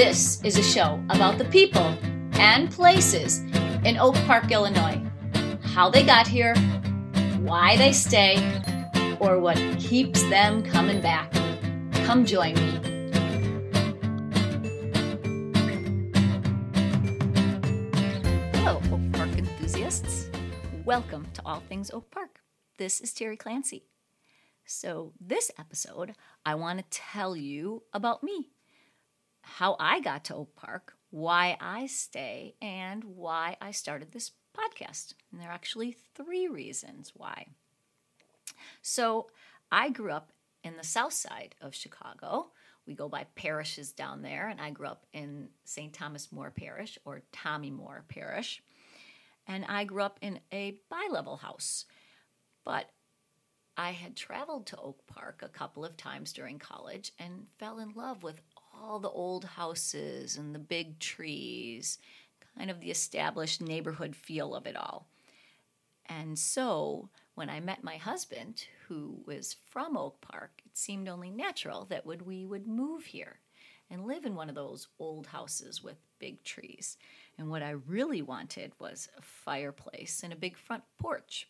[0.00, 1.94] This is a show about the people
[2.32, 3.40] and places
[3.84, 4.98] in Oak Park, Illinois.
[5.62, 6.54] How they got here,
[7.40, 8.38] why they stay,
[9.20, 11.30] or what keeps them coming back.
[12.06, 12.80] Come join me.
[18.54, 20.30] Hello, Oak Park enthusiasts.
[20.86, 22.40] Welcome to All Things Oak Park.
[22.78, 23.84] This is Terry Clancy.
[24.64, 26.14] So, this episode,
[26.46, 28.48] I want to tell you about me
[29.50, 35.14] how I got to Oak Park, why I stay, and why I started this podcast.
[35.30, 37.48] And there are actually three reasons why.
[38.80, 39.28] So,
[39.72, 40.32] I grew up
[40.62, 42.52] in the south side of Chicago.
[42.86, 45.92] We go by parishes down there, and I grew up in St.
[45.92, 48.62] Thomas More Parish or Tommy More Parish.
[49.46, 51.86] And I grew up in a bi level house.
[52.64, 52.90] But
[53.76, 57.92] I had traveled to Oak Park a couple of times during college and fell in
[57.94, 58.40] love with
[58.80, 61.98] all the old houses and the big trees,
[62.56, 65.06] kind of the established neighborhood feel of it all.
[66.06, 71.30] And so when I met my husband, who was from Oak Park, it seemed only
[71.30, 73.38] natural that would we would move here
[73.90, 76.96] and live in one of those old houses with big trees.
[77.38, 81.48] And what I really wanted was a fireplace and a big front porch.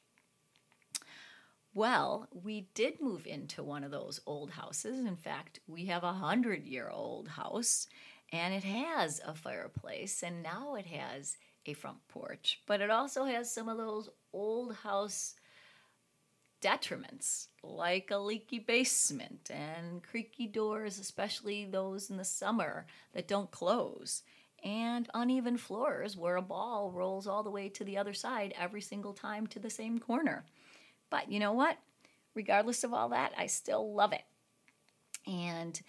[1.72, 5.06] Well, we did move into one of those old houses.
[5.06, 7.86] In fact, we have a hundred year old house
[8.32, 13.24] and it has a fireplace and now it has a front porch, but it also
[13.24, 15.34] has some of those old house
[16.60, 23.50] detriments like a leaky basement and creaky doors, especially those in the summer that don't
[23.50, 24.22] close,
[24.62, 28.80] and uneven floors where a ball rolls all the way to the other side every
[28.80, 30.44] single time to the same corner.
[31.10, 31.76] But you know what?
[32.34, 34.22] Regardless of all that, I still love it.
[35.26, 35.80] And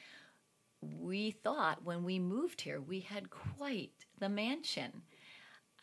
[0.82, 5.04] we thought when we moved here, we had quite the mansion.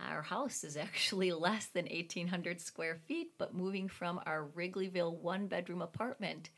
[0.01, 5.47] Our house is actually less than 1,800 square feet, but moving from our Wrigleyville one
[5.47, 6.51] bedroom apartment,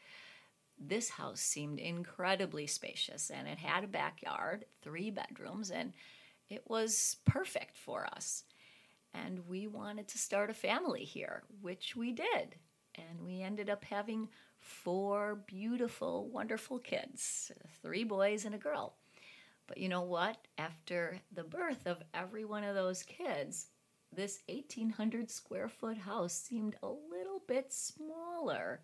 [0.78, 5.92] this house seemed incredibly spacious and it had a backyard, three bedrooms, and
[6.48, 8.44] it was perfect for us.
[9.12, 12.56] And we wanted to start a family here, which we did
[12.96, 14.28] and we ended up having
[14.58, 17.50] four beautiful, wonderful kids
[17.82, 18.96] three boys and a girl.
[19.66, 20.36] But you know what?
[20.58, 23.66] After the birth of every one of those kids,
[24.12, 28.80] this 1800 square foot house seemed a little bit smaller.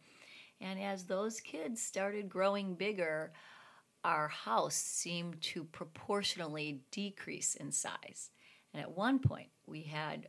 [0.61, 3.33] And as those kids started growing bigger,
[4.05, 8.31] our house seemed to proportionally decrease in size.
[8.73, 10.29] And at one point, we had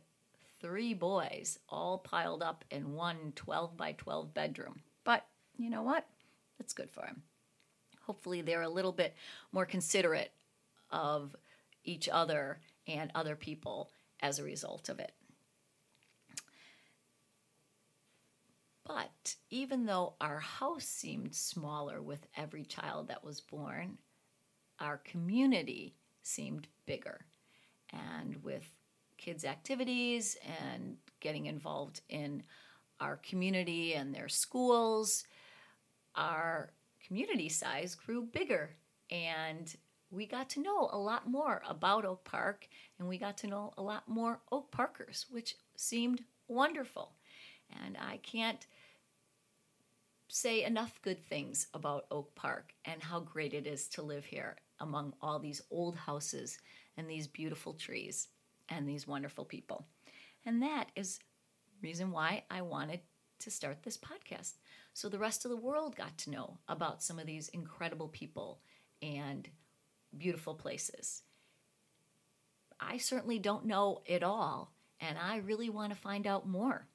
[0.60, 4.80] three boys all piled up in one 12 by 12 bedroom.
[5.04, 5.24] But
[5.56, 6.06] you know what?
[6.58, 7.22] That's good for them.
[8.02, 9.14] Hopefully, they're a little bit
[9.52, 10.32] more considerate
[10.90, 11.36] of
[11.84, 15.12] each other and other people as a result of it.
[18.84, 23.98] But even though our house seemed smaller with every child that was born,
[24.80, 27.26] our community seemed bigger.
[27.92, 28.77] And with
[29.18, 32.42] kids' activities and getting involved in
[33.00, 35.24] our community and their schools,
[36.14, 36.70] our
[37.06, 38.70] community size grew bigger
[39.10, 39.76] and
[40.10, 42.66] we got to know a lot more about Oak Park
[42.98, 47.12] and we got to know a lot more Oak Parkers, which seemed wonderful.
[47.84, 48.66] And I can't
[50.28, 54.56] say enough good things about Oak Park and how great it is to live here
[54.80, 56.58] among all these old houses
[56.96, 58.28] and these beautiful trees
[58.68, 59.86] and these wonderful people.
[60.44, 61.18] And that is
[61.82, 63.00] reason why I wanted
[63.40, 64.54] to start this podcast.
[64.92, 68.60] So the rest of the world got to know about some of these incredible people
[69.00, 69.48] and
[70.16, 71.22] beautiful places.
[72.80, 76.86] I certainly don't know it all, and I really want to find out more.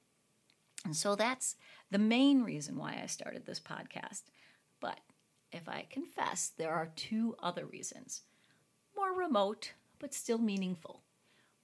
[0.85, 1.55] And so that's
[1.91, 4.23] the main reason why I started this podcast.
[4.81, 4.99] But
[5.51, 8.23] if I confess, there are two other reasons
[8.95, 11.02] more remote, but still meaningful.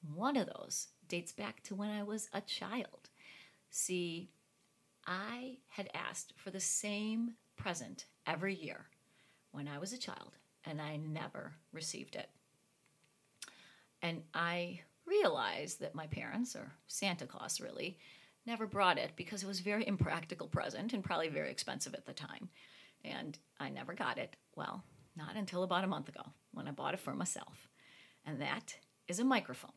[0.01, 3.09] One of those dates back to when I was a child.
[3.69, 4.31] See,
[5.05, 8.85] I had asked for the same present every year
[9.51, 12.29] when I was a child, and I never received it.
[14.01, 17.97] And I realized that my parents, or Santa Claus really,
[18.45, 22.05] never brought it because it was a very impractical present and probably very expensive at
[22.05, 22.49] the time.
[23.03, 24.35] And I never got it.
[24.55, 24.83] Well,
[25.15, 26.21] not until about a month ago
[26.53, 27.67] when I bought it for myself.
[28.25, 28.75] And that
[29.07, 29.71] is a microphone.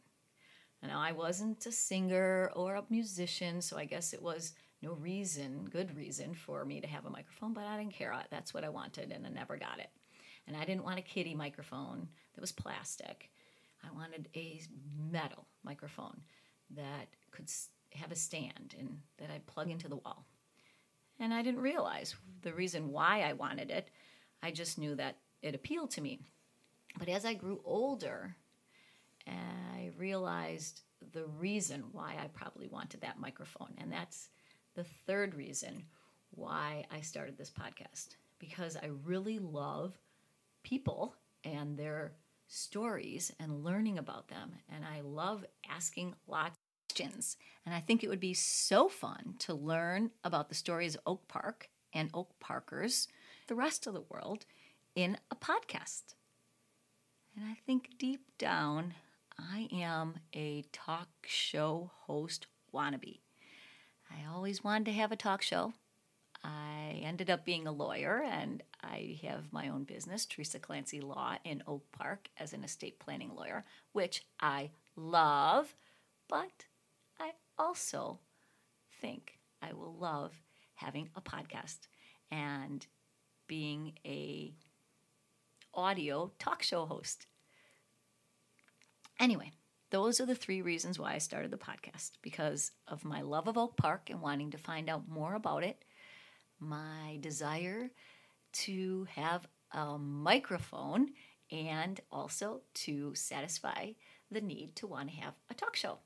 [0.82, 4.52] Now, I wasn't a singer or a musician, so I guess it was
[4.82, 8.14] no reason, good reason for me to have a microphone, but I didn't care.
[8.30, 9.90] That's what I wanted, and I never got it.
[10.48, 13.30] And I didn't want a kiddie microphone that was plastic.
[13.84, 14.60] I wanted a
[15.10, 16.20] metal microphone
[16.70, 17.48] that could
[17.94, 20.24] have a stand and that I'd plug into the wall.
[21.20, 23.88] And I didn't realize the reason why I wanted it.
[24.42, 26.20] I just knew that it appealed to me.
[26.98, 28.34] But as I grew older,
[29.26, 30.82] I realized
[31.12, 33.74] the reason why I probably wanted that microphone.
[33.78, 34.28] And that's
[34.74, 35.84] the third reason
[36.30, 38.16] why I started this podcast.
[38.38, 39.98] Because I really love
[40.62, 41.14] people
[41.44, 42.12] and their
[42.48, 44.52] stories and learning about them.
[44.74, 47.36] And I love asking lots of questions.
[47.64, 51.28] And I think it would be so fun to learn about the stories of Oak
[51.28, 53.08] Park and Oak Parkers,
[53.46, 54.46] the rest of the world,
[54.94, 56.14] in a podcast.
[57.36, 58.94] And I think deep down,
[59.38, 63.20] I am a talk show host wannabe.
[64.10, 65.72] I always wanted to have a talk show.
[66.44, 71.36] I ended up being a lawyer and I have my own business, Teresa Clancy Law,
[71.44, 75.74] in Oak Park as an estate planning lawyer, which I love,
[76.28, 76.66] but
[77.20, 78.18] I also
[79.00, 80.32] think I will love
[80.74, 81.78] having a podcast
[82.30, 82.86] and
[83.46, 84.52] being a
[85.74, 87.26] audio talk show host.
[89.22, 89.52] Anyway,
[89.90, 93.56] those are the three reasons why I started the podcast because of my love of
[93.56, 95.84] Oak Park and wanting to find out more about it,
[96.58, 97.88] my desire
[98.64, 101.10] to have a microphone,
[101.52, 103.92] and also to satisfy
[104.32, 105.98] the need to want to have a talk show.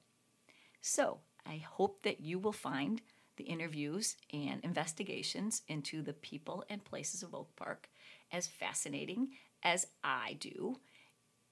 [0.83, 3.01] So, I hope that you will find
[3.39, 7.89] the interviews and investigations into the people and places of Oak Park
[8.31, 9.29] as fascinating
[9.63, 10.81] as I do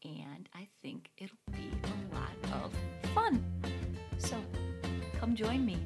[0.05, 2.73] and I think it'll be a lot of
[3.15, 3.45] fun.
[4.19, 4.37] So
[5.19, 5.79] come join me.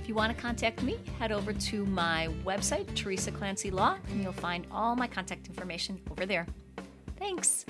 [0.00, 4.22] If you want to contact me, head over to my website, Teresa Clancy Law, and
[4.22, 6.46] you'll find all my contact information over there.
[7.18, 7.66] Thanks.